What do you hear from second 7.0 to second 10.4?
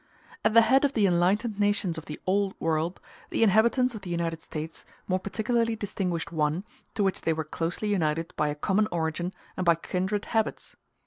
which they were closely united by a common origin and by kindred